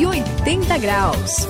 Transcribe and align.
180 0.00 0.78
graus. 0.78 1.46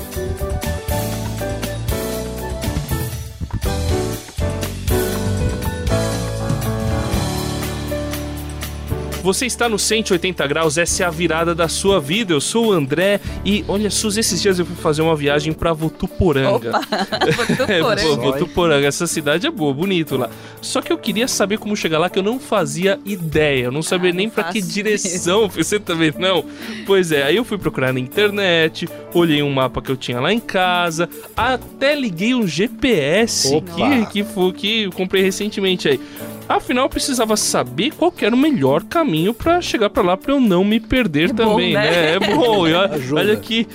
Você 9.23 9.45
está 9.45 9.69
no 9.69 9.79
180 9.79 10.47
graus, 10.47 10.79
essa 10.79 11.03
é 11.03 11.07
a 11.07 11.11
virada 11.11 11.55
da 11.55 11.69
sua 11.69 12.01
vida. 12.01 12.33
Eu 12.33 12.41
sou 12.41 12.69
o 12.69 12.73
André 12.73 13.21
e 13.45 13.65
olha, 13.69 13.91
Suzy, 13.91 14.21
esses 14.21 14.41
dias 14.41 14.59
eu 14.59 14.65
fui 14.65 14.77
fazer 14.77 15.03
uma 15.03 15.15
viagem 15.15 15.53
para 15.53 15.73
Votuporanga. 15.75 16.71
Opa, 16.71 16.81
Votuporanga. 17.37 18.01
é, 18.01 18.17
Votuporanga, 18.17 18.87
essa 18.87 19.07
cidade 19.07 19.47
é 19.47 19.51
boa, 19.51 19.75
bonito 19.75 20.17
lá. 20.17 20.31
Só 20.63 20.81
que 20.81 20.91
eu 20.91 20.97
queria 20.97 21.29
saber 21.29 21.59
como 21.59 21.77
chegar 21.77 21.99
lá, 21.99 22.09
que 22.09 22.19
eu 22.19 22.23
não 22.23 22.41
fazia 22.41 22.99
ideia, 23.05 23.65
eu 23.65 23.73
não 23.73 23.83
sabia 23.83 24.11
ah, 24.11 24.15
nem 24.15 24.31
para 24.31 24.45
que 24.45 24.63
direção. 24.63 25.49
Você 25.55 25.79
também 25.79 26.13
não? 26.19 26.45
Pois 26.87 27.13
é, 27.13 27.23
aí 27.23 27.37
eu 27.37 27.45
fui 27.45 27.59
procurar 27.59 27.93
na 27.93 28.01
internet, 28.01 28.89
olhei 29.15 29.43
um 29.43 29.51
mapa 29.51 29.81
que 29.83 29.91
eu 29.91 29.97
tinha 29.97 30.21
lá 30.21 30.33
em 30.33 30.41
casa, 30.41 31.09
até 31.37 31.95
liguei 31.95 32.35
um 32.35 32.47
GPS 32.47 33.55
Opa. 33.55 33.73
que 33.75 34.07
que 34.07 34.25
foi 34.25 34.53
que 34.53 34.83
eu 34.83 34.93
comprei 34.93 35.23
recentemente 35.23 35.89
aí. 35.89 36.01
Afinal, 36.49 36.87
eu 36.87 36.89
precisava 36.89 37.37
saber 37.37 37.93
qual 37.93 38.13
era 38.21 38.35
o 38.35 38.39
melhor 38.39 38.83
caminho 38.83 39.33
para 39.33 39.61
chegar 39.61 39.89
para 39.89 40.03
lá 40.03 40.17
para 40.17 40.33
eu 40.33 40.41
não 40.41 40.65
me 40.65 40.81
perder 40.81 41.31
é 41.31 41.33
também, 41.33 41.75
bom, 41.75 41.79
né? 41.79 41.91
né? 41.91 42.15
É 42.15 42.19
bom. 42.19 42.65
olha 43.15 43.33
aqui. 43.33 43.69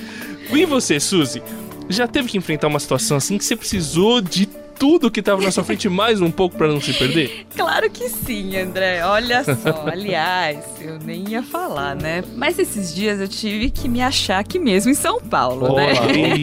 E 0.51 0.65
você, 0.65 0.99
Suzy? 0.99 1.41
Já 1.87 2.07
teve 2.07 2.27
que 2.27 2.37
enfrentar 2.37 2.67
uma 2.67 2.79
situação 2.79 3.17
assim 3.17 3.37
que 3.37 3.45
você 3.45 3.55
precisou 3.55 4.19
de 4.19 4.45
tudo 4.77 5.09
que 5.09 5.19
estava 5.19 5.41
na 5.41 5.51
sua 5.51 5.63
frente 5.63 5.89
mais 5.89 6.21
um 6.21 6.31
pouco 6.31 6.57
para 6.57 6.67
não 6.67 6.81
se 6.81 6.93
perder? 6.93 7.45
Claro 7.55 7.89
que 7.89 8.09
sim, 8.09 8.57
André. 8.57 9.03
Olha 9.05 9.43
só, 9.43 9.85
aliás, 9.87 10.59
eu 10.81 10.99
nem 10.99 11.29
ia 11.29 11.43
falar, 11.43 11.95
né? 11.95 12.23
Mas 12.35 12.59
esses 12.59 12.93
dias 12.93 13.19
eu 13.19 13.27
tive 13.27 13.69
que 13.69 13.87
me 13.87 14.01
achar 14.01 14.39
aqui 14.39 14.59
mesmo 14.59 14.91
em 14.91 14.95
São 14.95 15.19
Paulo, 15.19 15.71
Olá, 15.71 15.81
né? 15.81 15.93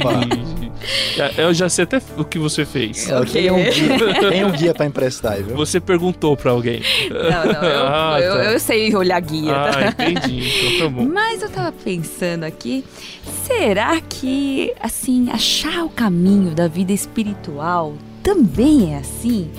Opa. 0.02 0.62
É, 1.16 1.44
eu 1.44 1.54
já 1.54 1.68
sei 1.68 1.84
até 1.84 2.00
o 2.16 2.24
que 2.24 2.38
você 2.38 2.64
fez. 2.64 3.08
Okay. 3.10 3.42
Tem 3.42 3.50
um 3.50 3.62
guia, 3.62 4.30
tem 4.30 4.44
um 4.44 4.50
guia 4.50 4.74
pra 4.74 4.86
emprestar, 4.86 5.42
viu? 5.42 5.56
Você 5.56 5.80
perguntou 5.80 6.36
pra 6.36 6.50
alguém. 6.50 6.82
Não, 7.08 7.52
não, 7.52 7.68
eu, 7.68 7.86
ah, 7.86 8.18
eu, 8.20 8.34
tá. 8.34 8.44
eu, 8.44 8.58
sei 8.58 8.94
olhar 8.96 9.20
guia. 9.20 9.54
Ah, 9.54 9.92
tá? 9.92 10.04
entendi. 10.04 10.48
Então 10.66 10.78
tá 10.78 10.88
bom. 10.88 11.08
Mas 11.08 11.42
eu 11.42 11.50
tava 11.50 11.72
pensando 11.72 12.44
aqui, 12.44 12.84
será 13.46 14.00
que, 14.00 14.72
assim, 14.80 15.30
achar 15.30 15.84
o 15.84 15.88
caminho 15.88 16.54
da 16.54 16.66
vida 16.66 16.92
espiritual 16.92 17.94
também 18.22 18.94
é 18.94 18.98
assim? 18.98 19.50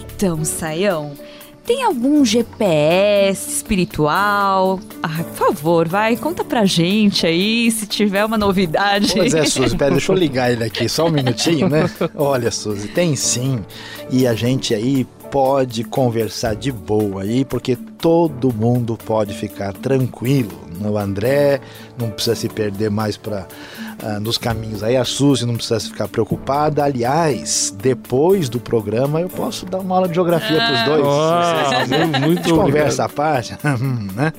Então, 0.00 0.44
Saião, 0.44 1.12
tem 1.64 1.84
algum 1.84 2.24
GPS 2.24 3.48
espiritual? 3.48 4.80
Ah, 5.02 5.22
por 5.22 5.46
favor, 5.48 5.88
vai, 5.88 6.16
conta 6.16 6.44
pra 6.44 6.64
gente 6.64 7.26
aí 7.26 7.70
se 7.70 7.86
tiver 7.86 8.24
uma 8.24 8.36
novidade. 8.36 9.12
Pois 9.14 9.32
é, 9.32 9.44
Suzy, 9.44 9.74
pera, 9.78 9.92
deixa 9.92 10.12
eu 10.12 10.16
ligar 10.16 10.50
ele 10.52 10.64
aqui 10.64 10.88
só 10.88 11.06
um 11.06 11.10
minutinho, 11.10 11.68
né? 11.68 11.88
Olha, 12.16 12.50
Suzy, 12.50 12.88
tem 12.88 13.14
sim. 13.14 13.60
E 14.10 14.26
a 14.26 14.34
gente 14.34 14.74
aí 14.74 15.06
pode 15.32 15.82
conversar 15.82 16.54
de 16.54 16.70
boa 16.70 17.22
aí, 17.22 17.42
porque 17.42 17.74
todo 17.74 18.52
mundo 18.52 18.98
pode 19.02 19.32
ficar 19.32 19.72
tranquilo. 19.72 20.52
O 20.84 20.98
André 20.98 21.58
não 21.98 22.10
precisa 22.10 22.36
se 22.36 22.50
perder 22.50 22.90
mais 22.90 23.16
para 23.16 23.46
ah, 24.02 24.20
nos 24.20 24.36
caminhos 24.36 24.82
aí. 24.82 24.94
A 24.94 25.06
Suzy 25.06 25.46
não 25.46 25.54
precisa 25.54 25.80
ficar 25.80 26.06
preocupada. 26.06 26.84
Aliás, 26.84 27.74
depois 27.82 28.50
do 28.50 28.60
programa 28.60 29.22
eu 29.22 29.28
posso 29.30 29.64
dar 29.64 29.78
uma 29.78 29.94
aula 29.94 30.08
de 30.08 30.14
geografia 30.14 30.62
ah. 30.62 30.66
para 30.66 30.74
os 30.74 30.84
dois. 30.84 32.20
Oh, 32.20 32.20
muito 32.20 32.54
conversa 32.54 33.04
à 33.04 33.08
parte, 33.08 33.56
né? 34.14 34.34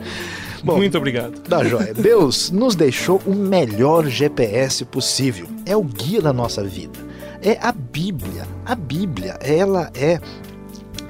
Bom, 0.63 0.77
Muito 0.77 0.97
obrigado. 0.97 1.41
Da 1.49 1.63
joia. 1.63 1.93
Deus 1.93 2.49
nos 2.51 2.75
deixou 2.75 3.19
o 3.25 3.35
melhor 3.35 4.05
GPS 4.05 4.85
possível. 4.85 5.47
É 5.65 5.75
o 5.75 5.83
guia 5.83 6.21
da 6.21 6.31
nossa 6.31 6.63
vida. 6.63 6.99
É 7.41 7.57
a 7.61 7.73
Bíblia. 7.73 8.47
A 8.65 8.73
Bíblia, 8.73 9.37
ela 9.41 9.91
é 9.93 10.21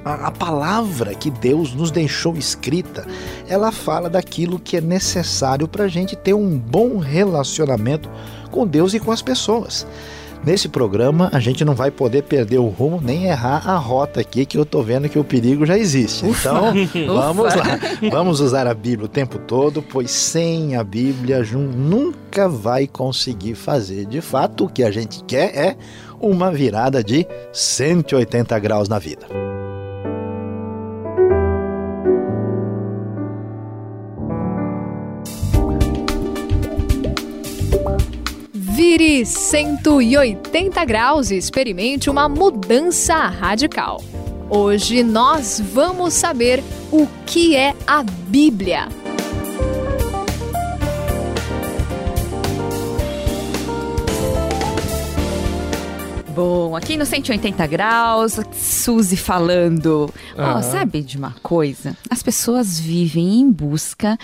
a, 0.04 0.28
a 0.28 0.30
palavra 0.30 1.14
que 1.14 1.30
Deus 1.30 1.74
nos 1.74 1.90
deixou 1.90 2.36
escrita, 2.36 3.06
ela 3.48 3.72
fala 3.72 4.10
daquilo 4.10 4.58
que 4.58 4.76
é 4.76 4.80
necessário 4.80 5.66
para 5.66 5.84
a 5.84 5.88
gente 5.88 6.14
ter 6.14 6.34
um 6.34 6.58
bom 6.58 6.98
relacionamento 6.98 8.08
com 8.50 8.66
Deus 8.66 8.94
e 8.94 9.00
com 9.00 9.10
as 9.10 9.22
pessoas. 9.22 9.86
Nesse 10.44 10.68
programa, 10.68 11.30
a 11.32 11.40
gente 11.40 11.64
não 11.64 11.74
vai 11.74 11.90
poder 11.90 12.22
perder 12.24 12.58
o 12.58 12.68
rumo 12.68 13.00
nem 13.02 13.24
errar 13.24 13.66
a 13.66 13.76
rota 13.76 14.20
aqui, 14.20 14.44
que 14.44 14.58
eu 14.58 14.66
tô 14.66 14.82
vendo 14.82 15.08
que 15.08 15.18
o 15.18 15.24
perigo 15.24 15.64
já 15.64 15.78
existe. 15.78 16.26
Ufa, 16.26 16.50
então, 16.74 17.06
vamos 17.16 17.54
lá. 17.54 17.64
Vamos 18.10 18.40
usar 18.40 18.66
a 18.66 18.74
Bíblia 18.74 19.06
o 19.06 19.08
tempo 19.08 19.38
todo, 19.38 19.80
pois 19.80 20.10
sem 20.10 20.76
a 20.76 20.84
Bíblia 20.84 21.42
nunca 21.42 22.46
vai 22.46 22.86
conseguir 22.86 23.54
fazer. 23.54 24.04
De 24.04 24.20
fato, 24.20 24.66
o 24.66 24.68
que 24.68 24.82
a 24.82 24.90
gente 24.90 25.24
quer 25.24 25.56
é 25.56 25.76
uma 26.20 26.52
virada 26.52 27.02
de 27.02 27.26
180 27.50 28.58
graus 28.58 28.86
na 28.86 28.98
vida. 28.98 29.53
Vire 38.96 39.26
180 39.26 40.84
graus 40.84 41.32
e 41.32 41.36
experimente 41.36 42.08
uma 42.08 42.28
mudança 42.28 43.26
radical. 43.26 44.00
Hoje 44.48 45.02
nós 45.02 45.60
vamos 45.60 46.14
saber 46.14 46.62
o 46.92 47.04
que 47.26 47.56
é 47.56 47.74
a 47.88 48.04
Bíblia. 48.04 48.86
Bom, 56.32 56.76
aqui 56.76 56.96
no 56.96 57.04
180 57.04 57.66
graus, 57.66 58.38
Suzy 58.52 59.16
falando. 59.16 60.08
Ó, 60.38 60.58
oh, 60.58 60.62
sabe 60.62 61.02
de 61.02 61.18
uma 61.18 61.34
coisa? 61.42 61.96
As 62.08 62.22
pessoas 62.22 62.78
vivem 62.78 63.40
em 63.40 63.50
busca 63.50 64.16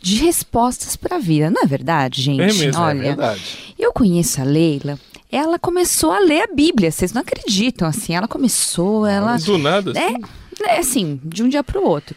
de 0.00 0.24
respostas 0.24 0.94
para 0.96 1.16
a 1.16 1.18
vida. 1.20 1.50
Não 1.50 1.62
é 1.62 1.66
verdade, 1.66 2.22
gente? 2.22 2.40
É 2.40 2.46
mesmo, 2.46 2.82
é 2.82 2.84
Olha, 2.84 2.98
é 2.98 3.02
verdade. 3.02 3.65
Conheço 3.96 4.42
a 4.42 4.44
Leila. 4.44 5.00
Ela 5.32 5.58
começou 5.58 6.12
a 6.12 6.18
ler 6.18 6.42
a 6.42 6.54
Bíblia, 6.54 6.92
vocês 6.92 7.14
não 7.14 7.22
acreditam, 7.22 7.88
assim, 7.88 8.14
ela 8.14 8.28
começou, 8.28 9.06
ela... 9.06 9.38
Do 9.38 9.56
nada? 9.56 9.92
Assim? 9.92 10.22
É, 10.62 10.74
é 10.74 10.78
assim, 10.78 11.18
de 11.24 11.42
um 11.42 11.48
dia 11.48 11.64
para 11.64 11.80
o 11.80 11.88
outro. 11.88 12.14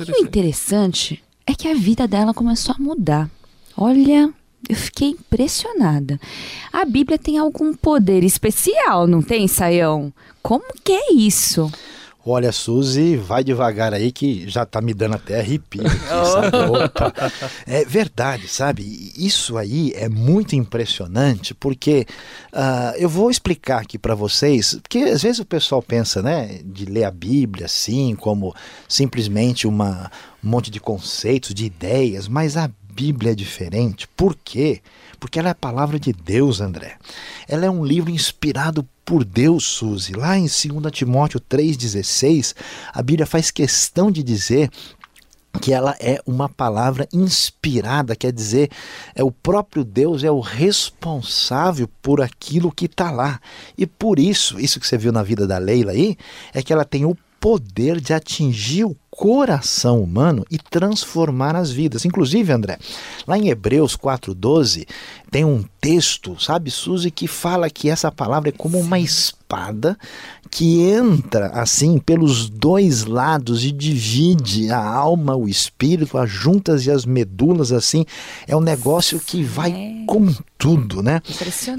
E 0.00 0.10
o 0.10 0.26
interessante 0.26 1.22
é 1.46 1.54
que 1.54 1.68
a 1.68 1.74
vida 1.74 2.08
dela 2.08 2.34
começou 2.34 2.74
a 2.76 2.82
mudar. 2.82 3.30
Olha, 3.76 4.28
eu 4.68 4.74
fiquei 4.74 5.10
impressionada. 5.10 6.20
A 6.72 6.84
Bíblia 6.84 7.16
tem 7.16 7.38
algum 7.38 7.74
poder 7.74 8.24
especial, 8.24 9.06
não 9.06 9.22
tem, 9.22 9.46
Saião? 9.46 10.12
Como 10.42 10.64
que 10.82 10.90
é 10.90 11.12
isso? 11.12 11.70
Olha, 12.24 12.52
Suzy, 12.52 13.16
vai 13.16 13.42
devagar 13.42 13.94
aí 13.94 14.12
que 14.12 14.46
já 14.46 14.66
tá 14.66 14.82
me 14.82 14.92
dando 14.92 15.14
até 15.14 15.40
arrepio. 15.40 15.82
Aqui, 15.86 17.00
é 17.66 17.84
verdade, 17.84 18.46
sabe? 18.46 19.12
Isso 19.16 19.56
aí 19.56 19.92
é 19.96 20.06
muito 20.06 20.54
impressionante 20.54 21.54
porque 21.54 22.06
uh, 22.52 22.94
eu 22.98 23.08
vou 23.08 23.30
explicar 23.30 23.80
aqui 23.80 23.98
para 23.98 24.14
vocês, 24.14 24.78
porque 24.82 24.98
às 24.98 25.22
vezes 25.22 25.38
o 25.38 25.46
pessoal 25.46 25.82
pensa, 25.82 26.20
né, 26.20 26.60
de 26.62 26.84
ler 26.84 27.04
a 27.04 27.10
Bíblia 27.10 27.64
assim, 27.64 28.14
como 28.14 28.54
simplesmente 28.86 29.66
uma, 29.66 30.10
um 30.44 30.50
monte 30.50 30.70
de 30.70 30.78
conceitos, 30.78 31.54
de 31.54 31.64
ideias, 31.64 32.28
mas 32.28 32.54
a 32.54 32.70
Bíblia 33.00 33.32
é 33.32 33.34
diferente. 33.34 34.06
Por 34.14 34.36
quê? 34.44 34.82
Porque 35.18 35.38
ela 35.38 35.48
é 35.48 35.52
a 35.52 35.54
palavra 35.54 35.98
de 35.98 36.12
Deus, 36.12 36.60
André. 36.60 36.98
Ela 37.48 37.64
é 37.64 37.70
um 37.70 37.82
livro 37.82 38.10
inspirado 38.10 38.86
por 39.06 39.24
Deus, 39.24 39.64
Suzy. 39.64 40.12
Lá 40.12 40.36
em 40.36 40.42
2 40.42 40.52
Timóteo 40.92 41.40
3,16, 41.40 42.54
a 42.92 43.02
Bíblia 43.02 43.24
faz 43.24 43.50
questão 43.50 44.10
de 44.10 44.22
dizer 44.22 44.70
que 45.62 45.72
ela 45.72 45.96
é 45.98 46.20
uma 46.26 46.46
palavra 46.46 47.08
inspirada, 47.10 48.14
quer 48.14 48.32
dizer, 48.32 48.70
é 49.14 49.24
o 49.24 49.32
próprio 49.32 49.82
Deus 49.82 50.22
é 50.22 50.30
o 50.30 50.38
responsável 50.38 51.88
por 52.02 52.20
aquilo 52.20 52.70
que 52.70 52.84
está 52.84 53.10
lá. 53.10 53.40
E 53.78 53.86
por 53.86 54.18
isso, 54.18 54.60
isso 54.60 54.78
que 54.78 54.86
você 54.86 54.98
viu 54.98 55.10
na 55.10 55.22
vida 55.22 55.46
da 55.46 55.56
Leila 55.56 55.92
aí, 55.92 56.18
é 56.52 56.62
que 56.62 56.70
ela 56.70 56.84
tem 56.84 57.06
o 57.06 57.16
poder 57.40 57.98
de 57.98 58.12
atingir 58.12 58.84
o 58.84 58.94
coração 59.20 60.02
humano 60.02 60.46
e 60.50 60.56
transformar 60.56 61.54
as 61.54 61.70
vidas. 61.70 62.06
Inclusive, 62.06 62.50
André, 62.50 62.78
lá 63.26 63.36
em 63.36 63.50
Hebreus 63.50 63.94
4:12 63.94 64.86
tem 65.30 65.44
um 65.44 65.62
texto, 65.78 66.40
sabe, 66.40 66.70
Suzy, 66.70 67.10
que 67.10 67.28
fala 67.28 67.68
que 67.68 67.90
essa 67.90 68.10
palavra 68.10 68.48
é 68.48 68.52
como 68.52 68.78
uma 68.78 68.98
espada 68.98 69.96
que 70.50 70.82
entra 70.82 71.48
assim 71.48 71.98
pelos 71.98 72.48
dois 72.48 73.04
lados 73.04 73.64
e 73.64 73.70
divide 73.70 74.70
a 74.70 74.82
alma, 74.82 75.36
o 75.36 75.46
espírito, 75.46 76.16
as 76.16 76.30
juntas 76.30 76.86
e 76.86 76.90
as 76.90 77.04
medulas 77.04 77.72
assim. 77.72 78.06
É 78.48 78.56
um 78.56 78.60
negócio 78.60 79.20
que 79.20 79.42
vai 79.42 80.02
com 80.06 80.34
tudo, 80.58 81.02
né? 81.02 81.20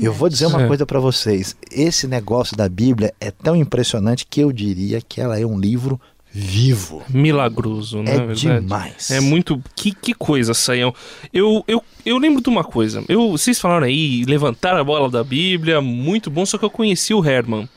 Eu 0.02 0.14
vou 0.14 0.30
dizer 0.30 0.46
uma 0.46 0.68
coisa 0.68 0.86
para 0.86 1.00
vocês. 1.00 1.56
Esse 1.70 2.08
negócio 2.08 2.56
da 2.56 2.70
Bíblia 2.70 3.14
é 3.20 3.32
tão 3.32 3.56
impressionante 3.56 4.26
que 4.30 4.40
eu 4.40 4.52
diria 4.52 5.02
que 5.02 5.20
ela 5.20 5.40
é 5.40 5.46
um 5.46 5.60
livro 5.60 6.00
vivo. 6.32 7.04
Milagroso, 7.10 8.02
né? 8.02 8.12
É 8.12 8.18
verdade? 8.18 8.62
demais. 8.62 9.12
É 9.12 9.20
muito. 9.20 9.62
Que, 9.76 9.92
que 9.92 10.14
coisa, 10.14 10.54
Saião. 10.54 10.94
Eu, 11.34 11.64
eu, 11.68 11.84
eu 12.06 12.18
lembro 12.18 12.42
de 12.42 12.50
uma 12.50 12.64
coisa. 12.64 13.04
Eu, 13.10 13.32
vocês 13.32 13.60
falaram 13.60 13.86
aí, 13.86 14.24
levantar 14.26 14.76
a 14.78 14.84
bola 14.84 15.10
da 15.10 15.24
Bíblia, 15.24 15.82
muito 15.82 16.30
bom, 16.30 16.46
só 16.46 16.58
que 16.58 16.66
eu 16.66 16.70
conheci 16.70 17.14
o 17.14 17.24
Herman. 17.24 17.68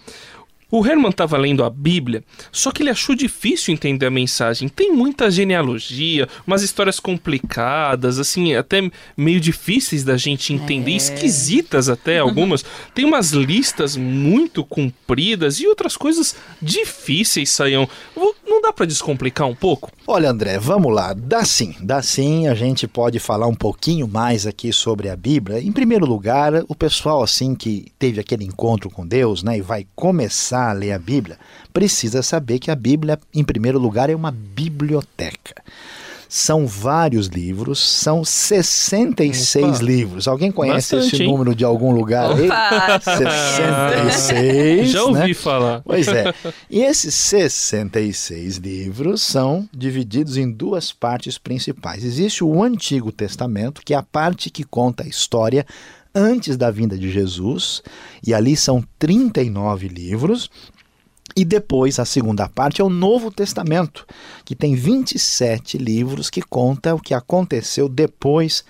O 0.77 0.85
Herman 0.85 1.11
estava 1.11 1.37
lendo 1.39 1.63
a 1.63 1.71
Bíblia, 1.71 2.25
só 2.51 2.73
que 2.73 2.83
ele 2.83 2.91
achou 2.91 3.15
difícil 3.15 3.73
entender 3.73 4.07
a 4.07 4.11
mensagem. 4.11 4.69
Tem 4.69 4.91
muita 4.93 5.31
genealogia, 5.31 6.29
umas 6.45 6.63
histórias 6.63 6.99
complicadas, 6.99 8.19
assim, 8.19 8.57
até 8.57 8.91
meio 9.17 9.39
difíceis 9.39 10.03
da 10.03 10.17
gente 10.17 10.53
entender, 10.53 10.91
É. 10.91 10.97
esquisitas 10.97 11.89
até 11.89 12.19
algumas. 12.19 12.65
Tem 12.93 13.05
umas 13.05 13.31
listas 13.31 13.97
muito 13.97 14.65
compridas 14.65 15.61
e 15.61 15.69
outras 15.69 15.97
coisas 15.97 16.35
difíceis, 16.61 17.51
Saião. 17.51 17.89
Não 18.45 18.61
dá 18.61 18.73
para 18.73 18.87
descomplicar 18.87 19.47
um 19.47 19.55
pouco? 19.55 19.93
Olha, 20.07 20.31
André, 20.31 20.59
vamos 20.59 20.93
lá. 20.93 21.13
Dá 21.13 21.45
sim, 21.45 21.77
dá 21.81 22.03
sim. 22.03 22.49
A 22.49 22.55
gente 22.55 22.89
pode 22.89 23.21
falar 23.21 23.47
um 23.47 23.55
pouquinho 23.55 24.09
mais 24.09 24.45
aqui 24.45 24.73
sobre 24.73 25.09
a 25.09 25.17
Bíblia. 25.17 25.61
Em 25.61 25.71
primeiro 25.71 26.05
lugar, 26.05 26.53
o 26.69 26.75
pessoal 26.75 27.23
assim 27.23 27.55
que 27.55 27.93
teve 27.97 28.21
aquele 28.21 28.45
encontro 28.45 28.91
com 28.91 29.07
Deus, 29.07 29.43
né, 29.45 29.59
e 29.59 29.63
vai 29.63 29.87
começar 29.95 30.64
a 30.71 30.73
ler 30.73 30.93
a 30.93 30.99
Bíblia, 30.99 31.39
precisa 31.73 32.23
saber 32.23 32.59
que 32.59 32.71
a 32.71 32.77
Bíblia, 32.77 33.19
em 33.33 33.45
primeiro 33.45 33.79
lugar, 33.79 34.11
é 34.11 34.15
uma 34.15 34.31
biblioteca. 34.31 35.63
São 36.29 36.67
vários 36.67 37.29
livros, 37.29 37.79
são 37.79 38.25
66 38.25 39.65
Opa. 39.65 39.85
livros. 39.85 40.27
Alguém 40.27 40.51
conhece 40.51 40.97
Bastante, 40.97 41.15
esse 41.15 41.23
hein? 41.23 41.31
número 41.31 41.55
de 41.55 41.65
algum 41.65 41.93
lugar 41.93 42.33
aí? 42.33 42.47
Opa! 42.47 43.01
66. 43.01 44.91
Já 44.91 45.05
ouvi 45.05 45.29
né? 45.29 45.35
falar. 45.35 45.81
Pois 45.85 46.09
é. 46.09 46.35
E 46.69 46.83
esses 46.83 47.15
66 47.15 48.57
livros 48.57 49.23
são 49.23 49.69
divididos 49.73 50.37
em 50.37 50.51
duas 50.51 50.93
partes 50.93 51.39
principais. 51.39 52.03
Existe 52.03 52.43
o 52.43 52.63
Antigo 52.65 53.13
Testamento, 53.13 53.81
que 53.85 53.95
é 53.95 53.97
a 53.97 54.03
parte 54.03 54.51
que 54.51 54.65
conta 54.65 55.05
a 55.05 55.07
história 55.07 55.65
antes 56.15 56.57
da 56.57 56.71
vinda 56.71 56.97
de 56.97 57.11
Jesus, 57.11 57.83
e 58.25 58.33
ali 58.33 58.57
são 58.57 58.85
39 58.99 59.89
livros. 59.89 60.51
E 61.37 61.45
depois, 61.45 61.99
a 61.99 62.05
segunda 62.05 62.49
parte 62.49 62.81
é 62.81 62.85
o 62.85 62.89
Novo 62.89 63.31
Testamento, 63.31 64.07
que 64.45 64.55
tem 64.55 64.75
27 64.75 65.77
livros 65.79 66.31
que 66.31 66.41
conta 66.41 66.95
o 66.95 67.01
que 67.01 67.13
aconteceu 67.13 67.89
depois 67.89 68.65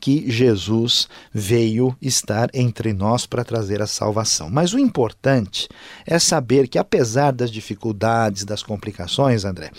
que 0.00 0.30
Jesus 0.30 1.08
veio 1.32 1.96
estar 2.00 2.48
entre 2.54 2.92
nós 2.92 3.26
para 3.26 3.44
trazer 3.44 3.82
a 3.82 3.86
salvação. 3.86 4.48
Mas 4.50 4.72
o 4.72 4.78
importante 4.78 5.68
é 6.06 6.18
saber 6.18 6.68
que, 6.68 6.78
apesar 6.78 7.32
das 7.32 7.50
dificuldades, 7.50 8.44
das 8.44 8.62
complicações, 8.62 9.44
André, 9.44 9.70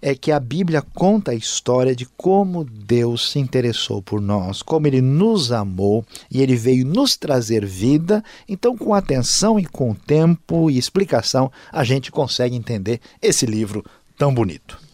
é 0.00 0.14
que 0.14 0.30
a 0.30 0.40
Bíblia 0.40 0.82
conta 0.94 1.32
a 1.32 1.34
história 1.34 1.94
de 1.94 2.06
como 2.16 2.64
Deus 2.64 3.30
se 3.30 3.38
interessou 3.38 4.00
por 4.00 4.20
nós, 4.20 4.62
como 4.62 4.86
ele 4.86 5.00
nos 5.00 5.52
amou 5.52 6.04
e 6.30 6.40
ele 6.40 6.56
veio 6.56 6.86
nos 6.86 7.16
trazer 7.16 7.64
vida. 7.64 8.22
Então, 8.48 8.76
com 8.76 8.94
atenção 8.94 9.58
e 9.58 9.66
com 9.66 9.94
tempo 9.94 10.70
e 10.70 10.78
explicação, 10.78 11.50
a 11.72 11.84
gente 11.84 12.10
consegue 12.10 12.56
entender 12.56 13.00
esse 13.20 13.44
livro 13.44 13.84
tão 14.16 14.32
bonito. 14.32 14.87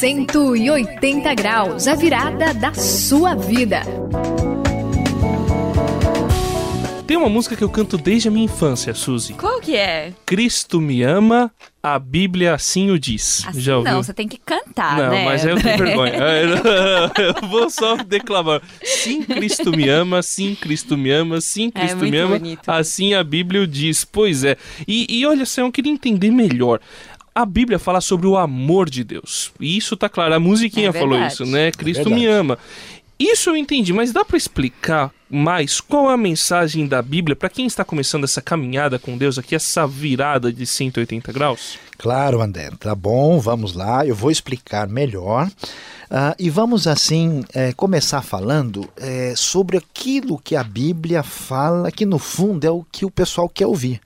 180 0.00 1.34
graus, 1.34 1.86
a 1.86 1.94
virada 1.94 2.54
da 2.54 2.72
sua 2.72 3.34
vida. 3.34 3.82
Tem 7.06 7.18
uma 7.18 7.28
música 7.28 7.54
que 7.54 7.62
eu 7.62 7.68
canto 7.68 7.98
desde 7.98 8.28
a 8.28 8.30
minha 8.30 8.46
infância, 8.46 8.94
Suzy. 8.94 9.34
Qual 9.34 9.60
que 9.60 9.76
é? 9.76 10.14
Cristo 10.24 10.80
me 10.80 11.02
ama, 11.02 11.52
a 11.82 11.98
Bíblia 11.98 12.54
assim 12.54 12.90
o 12.90 12.98
diz. 12.98 13.44
Assim, 13.46 13.60
Já 13.60 13.76
ouviu? 13.76 13.92
não, 13.92 14.02
você 14.02 14.14
tem 14.14 14.26
que 14.26 14.38
cantar, 14.38 14.96
não, 14.96 15.10
né? 15.10 15.24
mas 15.26 15.44
eu 15.44 15.60
tenho 15.60 15.76
vergonha. 15.84 16.14
Eu 17.42 17.46
vou 17.50 17.68
só 17.68 17.96
declamar. 17.98 18.62
Sim, 18.82 19.20
Cristo 19.22 19.70
me 19.70 19.86
ama, 19.86 20.22
sim, 20.22 20.54
Cristo 20.58 20.96
me 20.96 21.10
ama, 21.10 21.42
sim, 21.42 21.70
É 21.74 21.78
Cristo 21.80 21.98
muito 21.98 22.10
me 22.10 22.16
ama. 22.18 22.38
bonito. 22.38 22.66
Assim 22.66 23.12
a 23.12 23.22
Bíblia 23.22 23.60
o 23.60 23.66
diz. 23.66 24.02
Pois 24.02 24.44
é. 24.44 24.56
E, 24.88 25.06
e 25.10 25.26
olha 25.26 25.44
só, 25.44 25.60
eu 25.60 25.70
queria 25.70 25.92
entender 25.92 26.30
melhor. 26.30 26.80
A 27.40 27.46
Bíblia 27.46 27.78
fala 27.78 28.02
sobre 28.02 28.26
o 28.26 28.36
amor 28.36 28.90
de 28.90 29.02
Deus. 29.02 29.50
E 29.58 29.76
isso 29.76 29.96
tá 29.96 30.08
claro. 30.10 30.34
A 30.34 30.40
musiquinha 30.40 30.90
É 30.90 30.92
falou 30.92 31.18
isso, 31.22 31.46
né? 31.46 31.70
Cristo 31.70 32.04
verdade. 32.04 32.20
me 32.20 32.26
ama. 32.26 32.58
Isso 33.18 33.50
eu 33.50 33.56
entendi, 33.56 33.92
mas 33.92 34.12
dá 34.12 34.24
para 34.24 34.36
explicar 34.36 35.10
mais 35.28 35.80
qual 35.80 36.10
é 36.10 36.14
a 36.14 36.16
mensagem 36.16 36.86
da 36.86 37.00
Bíblia 37.02 37.36
para 37.36 37.48
quem 37.48 37.66
está 37.66 37.84
começando 37.84 38.24
essa 38.24 38.40
caminhada 38.40 38.98
com 38.98 39.16
Deus 39.16 39.38
aqui, 39.38 39.54
essa 39.54 39.86
virada 39.86 40.52
de 40.52 40.66
180 40.66 41.30
graus? 41.32 41.78
Claro, 41.98 42.40
André, 42.40 42.70
tá 42.78 42.94
bom, 42.94 43.38
vamos 43.38 43.74
lá, 43.74 44.06
eu 44.06 44.14
vou 44.14 44.30
explicar 44.30 44.88
melhor. 44.88 45.50
Ah, 46.10 46.34
e 46.38 46.50
vamos, 46.50 46.86
assim, 46.86 47.44
eh, 47.54 47.72
começar 47.74 48.22
falando 48.22 48.88
eh, 48.96 49.34
sobre 49.36 49.76
aquilo 49.76 50.40
que 50.42 50.56
a 50.56 50.64
Bíblia 50.64 51.22
fala, 51.22 51.92
que 51.92 52.04
no 52.04 52.18
fundo 52.18 52.66
é 52.66 52.70
o 52.70 52.84
que 52.90 53.04
o 53.04 53.10
pessoal 53.10 53.48
quer 53.48 53.66
ouvir. 53.66 54.00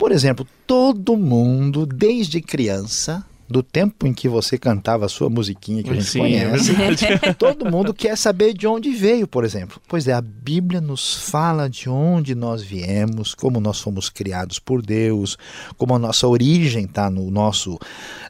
Por 0.00 0.12
exemplo, 0.12 0.46
todo 0.66 1.14
mundo, 1.14 1.84
desde 1.84 2.40
criança, 2.40 3.22
do 3.50 3.62
tempo 3.62 4.06
em 4.06 4.14
que 4.14 4.28
você 4.28 4.56
cantava 4.56 5.04
a 5.04 5.08
sua 5.10 5.28
musiquinha 5.28 5.82
que 5.82 5.90
a 5.90 5.94
gente 5.94 6.06
Sim, 6.06 6.20
conhece, 6.20 6.72
é. 7.04 7.34
Todo 7.34 7.70
mundo 7.70 7.92
quer 7.92 8.16
saber 8.16 8.54
de 8.54 8.66
onde 8.66 8.92
veio, 8.92 9.26
por 9.26 9.44
exemplo. 9.44 9.78
Pois 9.88 10.06
é, 10.08 10.12
a 10.12 10.22
Bíblia 10.22 10.80
nos 10.80 11.28
fala 11.28 11.68
de 11.68 11.90
onde 11.90 12.34
nós 12.34 12.62
viemos, 12.62 13.34
como 13.34 13.60
nós 13.60 13.80
fomos 13.80 14.08
criados 14.08 14.58
por 14.58 14.80
Deus, 14.80 15.36
como 15.76 15.96
a 15.96 15.98
nossa 15.98 16.28
origem 16.28 16.84
está 16.84 17.10
no 17.10 17.28
nosso 17.30 17.76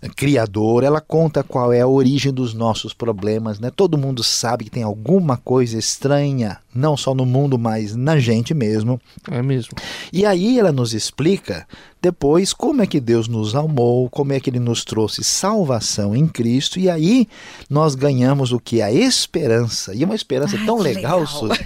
eh, 0.02 0.08
Criador. 0.08 0.82
Ela 0.82 1.00
conta 1.00 1.44
qual 1.44 1.70
é 1.70 1.82
a 1.82 1.86
origem 1.86 2.32
dos 2.32 2.52
nossos 2.52 2.94
problemas, 2.94 3.60
né? 3.60 3.70
Todo 3.70 3.98
mundo 3.98 4.24
sabe 4.24 4.64
que 4.64 4.70
tem 4.70 4.82
alguma 4.82 5.36
coisa 5.36 5.78
estranha, 5.78 6.58
não 6.74 6.96
só 6.96 7.14
no 7.14 7.26
mundo, 7.26 7.58
mas 7.58 7.94
na 7.96 8.18
gente 8.18 8.54
mesmo. 8.54 9.00
É 9.30 9.42
mesmo. 9.42 9.72
E 10.12 10.24
aí 10.24 10.58
ela 10.58 10.72
nos 10.72 10.94
explica 10.94 11.66
depois 12.00 12.52
como 12.52 12.82
é 12.82 12.86
que 12.86 12.98
Deus 13.00 13.28
nos 13.28 13.54
amou, 13.54 14.08
como 14.08 14.32
é 14.32 14.40
que 14.40 14.48
ele 14.48 14.60
nos 14.60 14.84
trouxe 14.84 15.22
salvação 15.22 16.16
em 16.16 16.26
Cristo, 16.26 16.78
e 16.78 16.88
aí 16.88 17.28
nós 17.68 17.94
ganhamos 17.94 18.52
o 18.52 18.58
que? 18.60 18.80
A 18.80 18.90
esperança. 18.92 19.94
E 19.94 20.04
uma 20.04 20.14
esperança 20.14 20.56
Ai, 20.56 20.64
tão 20.64 20.78
que 20.78 20.82
legal, 20.82 21.20
legal. 21.20 21.26
Suzy, 21.26 21.60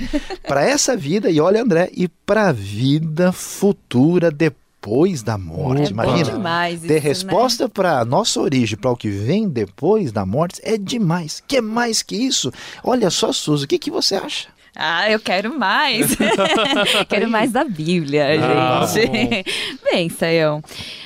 para 0.46 0.64
essa 0.64 0.96
vida, 0.96 1.30
e 1.30 1.40
olha, 1.40 1.62
André, 1.62 1.90
e 1.94 2.08
para 2.08 2.48
a 2.48 2.52
vida 2.52 3.30
futura 3.30 4.30
depois 4.30 5.22
da 5.22 5.38
morte. 5.38 5.82
É 5.82 5.86
É 5.86 5.90
Imagina. 5.90 6.32
demais 6.32 6.80
Ter 6.80 6.86
isso, 6.86 6.92
né? 6.92 6.98
resposta 6.98 7.68
para 7.68 8.00
a 8.00 8.04
nossa 8.04 8.40
origem, 8.40 8.76
para 8.76 8.90
o 8.90 8.96
que 8.96 9.08
vem 9.08 9.48
depois 9.48 10.12
da 10.12 10.26
morte, 10.26 10.60
é 10.62 10.76
demais. 10.76 11.42
Que 11.46 11.60
mais 11.60 12.02
que 12.02 12.16
isso? 12.16 12.52
Olha 12.82 13.08
só, 13.08 13.32
Suzy, 13.32 13.64
o 13.64 13.68
que, 13.68 13.78
que 13.78 13.90
você 13.90 14.16
acha? 14.16 14.48
Ah, 14.76 15.10
eu 15.10 15.20
quero 15.20 15.56
mais. 15.58 16.16
quero 17.08 17.30
mais 17.30 17.52
da 17.52 17.64
Bíblia, 17.64 18.26
Ah, 18.42 18.86
gente. 18.86 19.44
Bem, 19.84 20.08
Saião, 20.08 20.62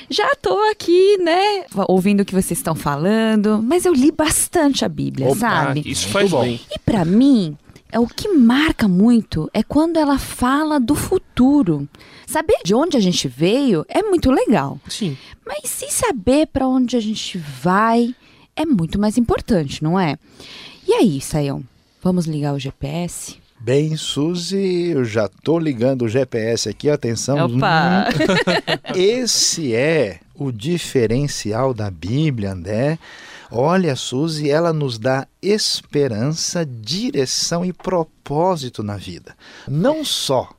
já 0.09 0.35
tô 0.41 0.57
aqui, 0.71 1.17
né, 1.17 1.65
ouvindo 1.87 2.21
o 2.21 2.25
que 2.25 2.33
vocês 2.33 2.57
estão 2.59 2.73
falando, 2.75 3.61
mas 3.63 3.85
eu 3.85 3.93
li 3.93 4.11
bastante 4.11 4.83
a 4.83 4.89
Bíblia, 4.89 5.27
Opa, 5.27 5.35
sabe? 5.39 5.83
Isso 5.85 6.07
faz 6.09 6.31
bom. 6.31 6.45
E 6.45 6.79
pra 6.83 7.05
mim, 7.05 7.55
é 7.91 7.99
o 7.99 8.07
que 8.07 8.27
marca 8.29 8.87
muito 8.87 9.49
é 9.53 9.61
quando 9.61 9.97
ela 9.97 10.17
fala 10.17 10.79
do 10.79 10.95
futuro. 10.95 11.87
Saber 12.25 12.59
de 12.63 12.73
onde 12.75 12.95
a 12.97 12.99
gente 12.99 13.27
veio 13.27 13.85
é 13.89 14.01
muito 14.03 14.31
legal, 14.31 14.79
Sim. 14.87 15.17
mas 15.45 15.69
se 15.69 15.91
saber 15.91 16.47
pra 16.47 16.67
onde 16.67 16.95
a 16.95 16.99
gente 16.99 17.37
vai 17.37 18.15
é 18.55 18.65
muito 18.65 18.99
mais 18.99 19.17
importante, 19.17 19.83
não 19.83 19.99
é? 19.99 20.17
E 20.87 20.93
aí, 20.93 21.21
Saião, 21.21 21.63
vamos 22.03 22.25
ligar 22.25 22.53
o 22.53 22.59
GPS? 22.59 23.37
Bem, 23.61 23.97
Suzy, 23.97 24.91
eu 24.91 25.03
já 25.03 25.27
tô 25.27 25.59
ligando 25.59 26.03
o 26.03 26.09
GPS 26.09 26.69
aqui, 26.69 26.89
atenção. 26.89 27.45
Opa! 27.45 28.07
Hum, 28.07 28.95
Esse 28.95 29.75
é 29.75 30.21
o 30.33 30.49
diferencial 30.49 31.73
da 31.73 31.91
Bíblia, 31.91 32.53
André. 32.53 32.97
Olha, 33.51 33.97
Suzy, 33.97 34.49
ela 34.49 34.71
nos 34.71 34.97
dá 34.97 35.27
esperança, 35.41 36.65
direção 36.65 37.65
e 37.65 37.73
propósito 37.73 38.81
na 38.81 38.95
vida. 38.95 39.35
Não 39.67 40.05
só 40.05 40.49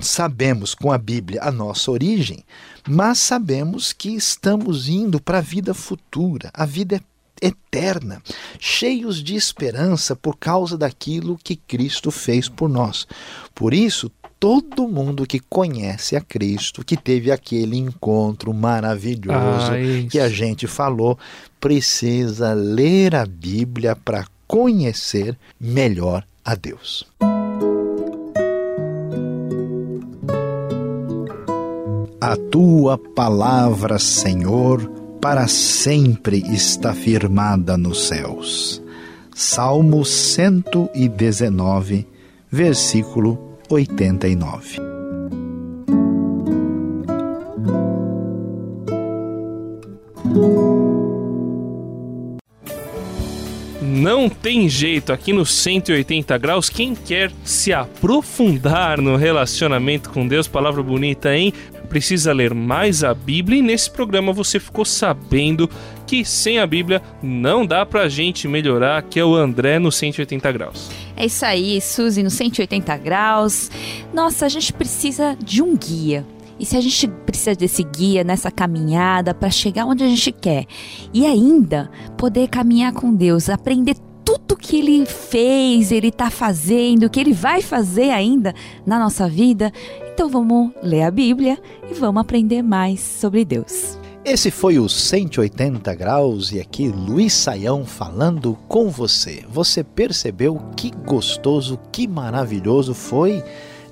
sabemos 0.00 0.74
com 0.74 0.92
a 0.92 0.98
Bíblia 0.98 1.40
a 1.42 1.50
nossa 1.50 1.90
origem, 1.90 2.44
mas 2.88 3.18
sabemos 3.18 3.92
que 3.92 4.10
estamos 4.10 4.88
indo 4.88 5.20
para 5.20 5.38
a 5.38 5.42
vida 5.42 5.74
futura, 5.74 6.50
a 6.54 6.64
vida 6.64 7.00
eterna, 7.40 8.22
cheios 8.58 9.22
de 9.22 9.34
esperança 9.34 10.16
por 10.16 10.36
causa 10.36 10.76
daquilo 10.76 11.38
que 11.42 11.56
Cristo 11.56 12.10
fez 12.10 12.48
por 12.48 12.68
nós. 12.68 13.06
Por 13.54 13.74
isso, 13.74 14.10
todo 14.38 14.88
mundo 14.88 15.26
que 15.26 15.40
conhece 15.40 16.16
a 16.16 16.20
Cristo, 16.20 16.84
que 16.84 16.96
teve 16.96 17.30
aquele 17.30 17.76
encontro 17.76 18.52
maravilhoso 18.52 19.72
Ah, 19.72 20.08
que 20.10 20.18
a 20.18 20.28
gente 20.28 20.66
falou, 20.66 21.18
precisa 21.60 22.52
ler 22.52 23.14
a 23.14 23.26
Bíblia 23.26 23.96
para 23.96 24.26
conhecer 24.46 25.36
melhor 25.58 26.24
a 26.44 26.54
Deus. 26.54 27.06
A 32.20 32.36
tua 32.50 32.98
palavra, 32.98 33.98
Senhor, 33.98 34.90
para 35.28 35.48
sempre 35.48 36.44
está 36.54 36.94
firmada 36.94 37.76
nos 37.76 38.06
céus. 38.06 38.80
Salmo 39.34 40.04
119, 40.04 42.06
versículo 42.48 43.58
89. 43.68 44.76
Não 53.82 54.28
tem 54.28 54.68
jeito, 54.68 55.12
aqui 55.12 55.32
no 55.32 55.44
180 55.44 56.38
graus, 56.38 56.68
quem 56.68 56.94
quer 56.94 57.32
se 57.44 57.72
aprofundar 57.72 59.00
no 59.00 59.16
relacionamento 59.16 60.08
com 60.10 60.28
Deus, 60.28 60.46
palavra 60.46 60.84
bonita, 60.84 61.34
hein? 61.34 61.52
Precisa 61.88 62.32
ler 62.32 62.54
mais 62.54 63.02
a 63.02 63.14
Bíblia 63.14 63.58
e 63.58 63.62
nesse 63.62 63.90
programa 63.90 64.32
você 64.32 64.60
ficou 64.60 64.84
sabendo 64.84 65.68
que 66.06 66.24
sem 66.24 66.58
a 66.58 66.66
Bíblia 66.66 67.02
não 67.22 67.66
dá 67.66 67.84
pra 67.84 68.08
gente 68.08 68.46
melhorar, 68.46 69.02
que 69.02 69.18
é 69.18 69.24
o 69.24 69.34
André 69.34 69.78
no 69.78 69.90
180 69.90 70.52
graus. 70.52 70.90
É 71.16 71.26
isso 71.26 71.44
aí, 71.44 71.80
Suzy, 71.80 72.22
no 72.22 72.30
180 72.30 72.96
graus. 72.98 73.70
Nossa, 74.12 74.46
a 74.46 74.48
gente 74.48 74.72
precisa 74.72 75.36
de 75.42 75.62
um 75.62 75.76
guia. 75.76 76.24
E 76.58 76.64
se 76.64 76.76
a 76.76 76.80
gente 76.80 77.08
precisa 77.08 77.54
desse 77.54 77.82
guia 77.82 78.24
nessa 78.24 78.50
caminhada 78.50 79.34
para 79.34 79.50
chegar 79.50 79.84
onde 79.84 80.02
a 80.02 80.08
gente 80.08 80.32
quer 80.32 80.64
e 81.12 81.26
ainda 81.26 81.90
poder 82.16 82.48
caminhar 82.48 82.92
com 82.92 83.14
Deus, 83.14 83.50
aprender 83.50 83.94
tudo 84.46 84.60
que 84.60 84.78
ele 84.78 85.04
fez, 85.04 85.90
ele 85.90 86.08
está 86.08 86.30
fazendo, 86.30 87.10
que 87.10 87.18
ele 87.18 87.32
vai 87.32 87.60
fazer 87.60 88.10
ainda 88.10 88.54
na 88.86 88.98
nossa 88.98 89.28
vida, 89.28 89.72
então 90.12 90.28
vamos 90.28 90.70
ler 90.82 91.02
a 91.02 91.10
Bíblia 91.10 91.58
e 91.90 91.94
vamos 91.94 92.20
aprender 92.20 92.62
mais 92.62 93.00
sobre 93.00 93.44
Deus. 93.44 93.98
Esse 94.24 94.50
foi 94.50 94.78
o 94.78 94.88
180 94.88 95.94
graus 95.94 96.50
e 96.50 96.60
aqui 96.60 96.88
Luiz 96.88 97.32
Saião 97.32 97.84
falando 97.84 98.58
com 98.66 98.88
você. 98.88 99.44
Você 99.48 99.84
percebeu 99.84 100.60
que 100.76 100.90
gostoso, 100.90 101.78
que 101.92 102.08
maravilhoso 102.08 102.92
foi 102.92 103.44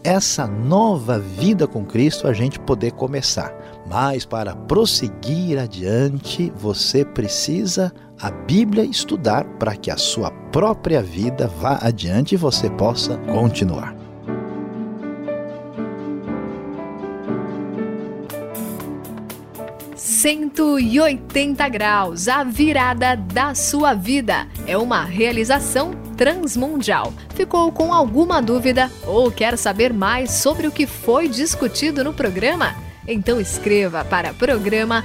essa 0.02 0.46
nova 0.46 1.18
vida 1.18 1.66
com 1.66 1.84
Cristo 1.84 2.26
a 2.26 2.32
gente 2.32 2.58
poder 2.58 2.92
começar. 2.92 3.54
Mas 3.88 4.24
para 4.24 4.56
prosseguir 4.56 5.58
adiante, 5.58 6.52
você 6.56 7.04
precisa 7.04 7.92
a 8.20 8.30
Bíblia 8.30 8.84
estudar 8.84 9.44
para 9.58 9.76
que 9.76 9.90
a 9.90 9.96
sua 9.96 10.30
própria 10.30 11.02
vida 11.02 11.46
vá 11.46 11.78
adiante 11.82 12.34
e 12.34 12.38
você 12.38 12.70
possa 12.70 13.16
continuar. 13.18 13.94
Cento 19.96 20.78
e 20.78 20.98
oitenta 21.00 21.68
graus, 21.68 22.28
a 22.28 22.42
virada 22.44 23.14
da 23.16 23.54
sua 23.54 23.94
vida. 23.94 24.46
É 24.66 24.76
uma 24.76 25.04
realização 25.04 25.92
transmundial. 26.16 27.12
Ficou 27.34 27.70
com 27.72 27.92
alguma 27.92 28.40
dúvida 28.40 28.90
ou 29.06 29.30
quer 29.30 29.58
saber 29.58 29.92
mais 29.92 30.30
sobre 30.30 30.66
o 30.66 30.72
que 30.72 30.86
foi 30.86 31.28
discutido 31.28 32.02
no 32.02 32.14
programa? 32.14 32.74
Então 33.06 33.38
escreva 33.38 34.04
para 34.04 34.32
programa 34.32 35.04